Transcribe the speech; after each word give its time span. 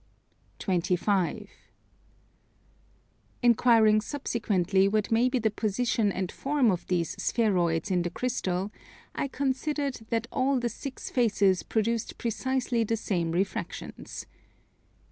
25. 0.57 1.47
Inquiring 3.43 4.01
subsequently 4.01 4.87
what 4.87 5.11
might 5.11 5.29
be 5.29 5.37
the 5.37 5.51
position 5.51 6.11
and 6.11 6.31
form 6.31 6.71
of 6.71 6.87
these 6.87 7.11
spheroids 7.21 7.91
in 7.91 8.01
the 8.01 8.09
crystal, 8.09 8.71
I 9.13 9.27
considered 9.27 9.99
that 10.09 10.25
all 10.31 10.59
the 10.59 10.69
six 10.69 11.11
faces 11.11 11.61
produced 11.61 12.17
precisely 12.17 12.83
the 12.83 12.97
same 12.97 13.29
refractions. 13.31 14.25